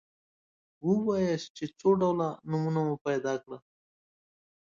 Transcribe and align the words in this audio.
ووایاست 0.87 1.49
چې 1.57 1.65
څو 1.79 1.89
ډوله 1.99 2.29
نومونه 2.49 2.79
مو 2.87 2.95
پیدا 3.07 3.33
کړل. 3.43 3.59